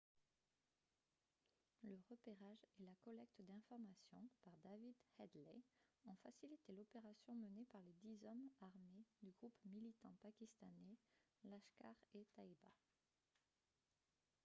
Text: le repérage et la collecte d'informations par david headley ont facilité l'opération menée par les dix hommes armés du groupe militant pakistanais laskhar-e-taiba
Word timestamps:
le 1.83 1.95
repérage 2.09 2.65
et 2.79 2.83
la 2.83 2.93
collecte 3.05 3.39
d'informations 3.43 4.23
par 4.43 4.55
david 4.63 4.95
headley 5.19 5.61
ont 6.07 6.15
facilité 6.23 6.73
l'opération 6.73 7.35
menée 7.35 7.67
par 7.71 7.81
les 7.81 7.93
dix 8.01 8.25
hommes 8.25 8.49
armés 8.61 9.05
du 9.21 9.29
groupe 9.31 9.59
militant 9.65 10.15
pakistanais 10.23 10.97
laskhar-e-taiba 11.43 12.71